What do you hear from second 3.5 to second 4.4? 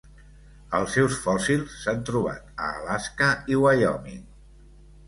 i Wyoming.